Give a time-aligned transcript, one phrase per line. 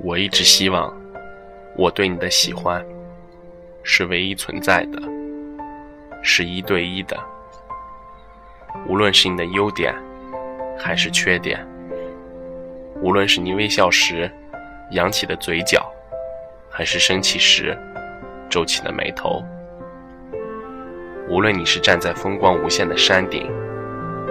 [0.00, 0.94] 我一直希望，
[1.76, 2.84] 我对你的喜欢
[3.82, 5.02] 是唯一存在的，
[6.22, 7.18] 是一对一的。
[8.86, 9.92] 无论是你的优点，
[10.78, 11.58] 还是缺点；
[13.02, 14.30] 无论是你微笑时
[14.92, 15.84] 扬起的嘴角，
[16.70, 17.76] 还是生气时
[18.48, 19.42] 皱起的眉头；
[21.28, 23.50] 无论你是站在风光无限的山顶，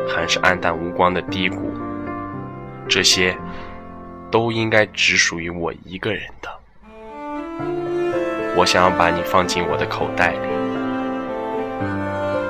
[0.07, 1.73] 还是黯淡无光的低谷，
[2.87, 3.37] 这些。
[4.29, 6.49] 都应该只属于我一个人的。
[8.55, 10.39] 我想要把你放进我的口袋里，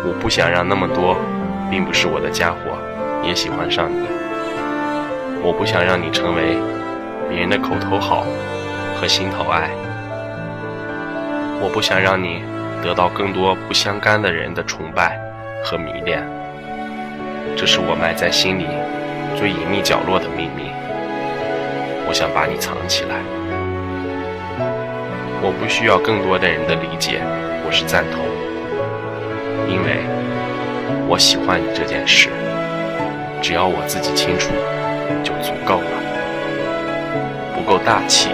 [0.06, 1.18] 我不想让那么多
[1.70, 2.58] 并不是我的家伙
[3.24, 4.08] 也喜欢上你。
[5.44, 6.58] 我不想让你成为
[7.30, 8.26] 别人的口头好
[8.96, 9.70] 和心头爱。
[11.62, 12.42] 我不想让你
[12.82, 15.20] 得到更多不相干的人的崇拜
[15.64, 16.24] 和迷恋。
[17.56, 18.66] 这是我埋在心里
[19.36, 20.72] 最隐秘角落的秘密。
[22.08, 23.20] 我想把你藏起来，
[25.42, 27.20] 我不需要更多的人的理解，
[27.66, 28.24] 我是赞同，
[29.68, 30.00] 因为
[31.06, 32.30] 我喜欢你这件事，
[33.42, 34.52] 只要我自己清楚
[35.22, 35.92] 就足够了。
[37.54, 38.30] 不够大气，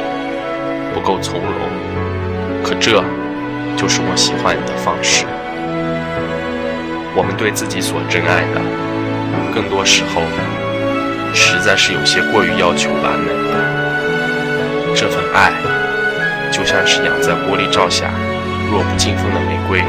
[0.94, 3.03] 不够从容，可这
[3.75, 5.25] 就是我喜欢你的方式。
[7.16, 8.61] 我们对自己所珍爱的，
[9.51, 10.21] 更多时候。
[11.33, 14.93] 实在是有些过于要求完美了。
[14.95, 15.51] 这份爱，
[16.51, 18.11] 就像是养在玻璃罩下、
[18.71, 19.83] 弱不禁风的玫瑰，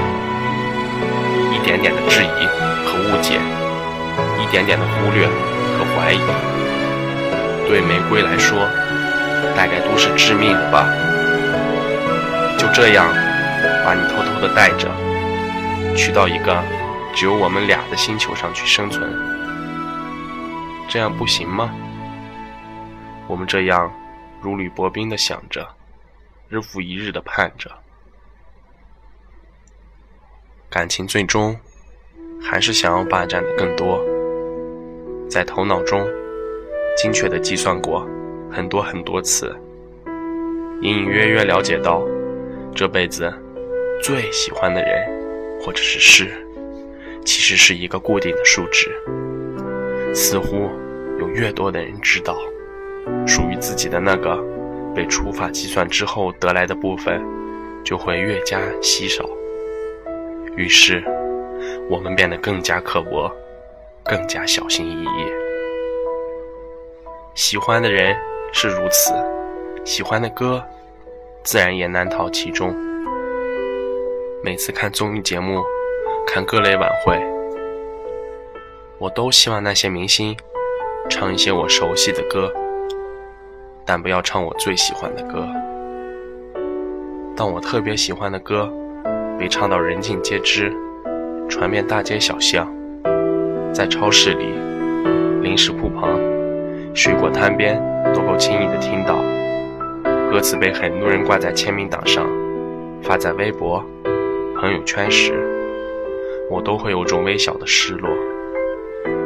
[1.53, 2.47] 一点点的质疑
[2.87, 3.39] 和误解，
[4.43, 6.21] 一点点的忽略和怀疑，
[7.69, 8.67] 对玫瑰来说，
[9.55, 10.89] 大概都是致命的吧。
[12.57, 13.07] 就这样，
[13.85, 14.89] 把你偷偷的带着，
[15.95, 16.57] 去到一个
[17.15, 19.07] 只有我们俩的星球上去生存。
[20.89, 21.75] 这样不行吗？
[23.27, 23.93] 我们这样
[24.41, 25.67] 如履薄冰的想着，
[26.49, 27.71] 日复一日的盼着，
[30.69, 31.59] 感情最终
[32.41, 33.99] 还是想要霸占的更多。
[35.29, 36.07] 在头脑中
[36.97, 38.07] 精确的计算过
[38.53, 39.59] 很多很多次，
[40.83, 42.03] 隐隐约约了解到，
[42.75, 43.33] 这辈子
[44.03, 46.47] 最喜欢的人或者是事，
[47.25, 48.95] 其实是一个固定的数值，
[50.15, 50.71] 似乎。
[51.17, 52.37] 有越多的人知道，
[53.25, 54.37] 属于自己的那个
[54.97, 57.23] 被除法计算之后得来的部分，
[57.85, 59.25] 就会越加稀少。
[60.57, 61.05] 于是，
[61.89, 63.31] 我们变得更加刻薄，
[64.05, 65.33] 更加小心翼翼。
[67.37, 68.17] 喜欢的人
[68.53, 69.15] 是如此，
[69.85, 70.61] 喜欢的歌，
[71.45, 72.75] 自然也难逃其中。
[74.43, 75.63] 每次看综艺节目，
[76.27, 77.17] 看各类晚会，
[79.05, 80.35] 我都希望那些明星。
[81.11, 82.51] 唱一些我熟悉的歌，
[83.85, 85.47] 但不要唱我最喜欢的歌。
[87.37, 88.73] 当我特别喜欢的歌
[89.39, 90.73] 被唱到人尽皆知，
[91.51, 92.67] 传遍大街小巷，
[93.75, 94.47] 在超市里、
[95.43, 96.19] 零食铺旁、
[96.95, 97.79] 水果摊边
[98.15, 99.23] 都够轻易的听到，
[100.31, 102.27] 歌词被很多人挂在签名档上，
[103.03, 103.85] 发在微博、
[104.59, 105.35] 朋友圈时，
[106.51, 108.11] 我都会有种微小的失落。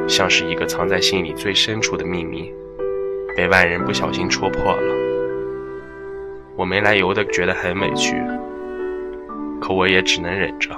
[0.09, 2.51] 像是一个藏在心里最深处的秘密，
[3.37, 4.95] 被外人不小心戳破了。
[6.57, 8.17] 我没来由的觉得很委屈，
[9.61, 10.71] 可我也只能忍着，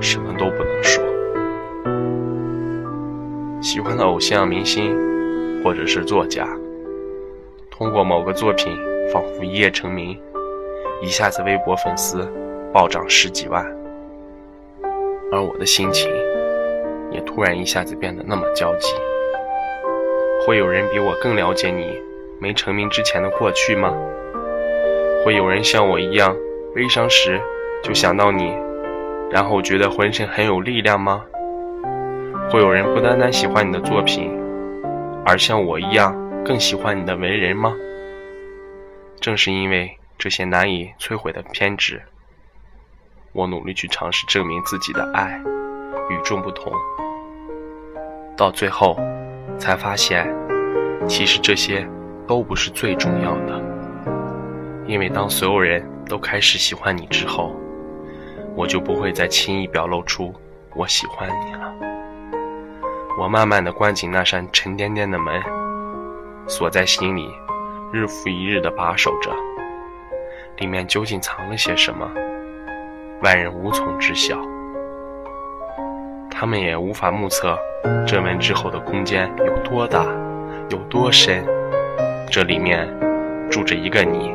[0.00, 1.04] 什么都不能说。
[3.60, 4.96] 喜欢的偶像明星，
[5.62, 6.48] 或者是作家，
[7.68, 8.74] 通过某个作品
[9.12, 10.16] 仿佛一夜成名，
[11.02, 12.26] 一下子微博粉丝
[12.72, 13.66] 暴涨十几万，
[15.32, 16.08] 而我的心情。
[17.14, 18.92] 也突然一下子变得那么焦急。
[20.44, 21.98] 会有人比我更了解你
[22.38, 23.94] 没成名之前的过去吗？
[25.24, 26.36] 会有人像我一样
[26.74, 27.40] 悲伤时
[27.82, 28.52] 就想到你，
[29.30, 31.24] 然后觉得浑身很有力量吗？
[32.50, 34.30] 会有人不单单喜欢你的作品，
[35.24, 36.14] 而像我一样
[36.44, 37.74] 更喜欢你的为人吗？
[39.18, 42.02] 正是因为这些难以摧毁的偏执，
[43.32, 45.40] 我努力去尝试证明自己的爱
[46.10, 46.72] 与众不同。
[48.36, 48.96] 到最后，
[49.58, 50.26] 才发现，
[51.06, 51.86] 其实这些
[52.26, 53.62] 都不是最重要的。
[54.86, 57.54] 因为当所有人都开始喜欢你之后，
[58.54, 60.34] 我就不会再轻易表露出
[60.74, 61.72] 我喜欢你了。
[63.18, 65.40] 我慢慢的关紧那扇沉甸甸的门，
[66.46, 67.32] 锁在心里，
[67.92, 69.30] 日复一日的把守着。
[70.58, 72.10] 里面究竟藏了些什么，
[73.22, 74.36] 外人无从知晓。
[76.36, 77.56] 他们也无法目测
[78.04, 80.04] 这门之后的空间有多大，
[80.68, 81.46] 有多深。
[82.28, 82.88] 这里面
[83.48, 84.34] 住着一个你，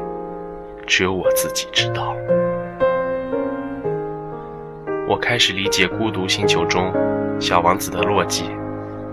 [0.87, 2.15] 只有我自己知道。
[5.09, 6.93] 我开始理解孤独星球中
[7.37, 8.43] 小王子的落寂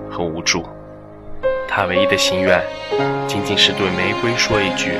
[0.08, 0.64] 和无助。
[1.68, 2.62] 他唯一的心愿，
[3.26, 4.92] 仅仅是对玫瑰说一句：“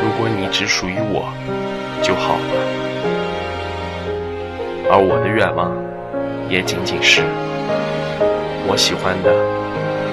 [0.00, 1.28] 如果你只属于我，
[2.00, 2.40] 就好了。”
[4.88, 5.72] 而我的愿望，
[6.50, 7.22] 也仅仅是：
[8.66, 9.30] 我喜欢的，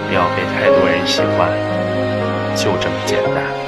[0.07, 1.49] 不要被太多人喜欢，
[2.55, 3.66] 就这么简单。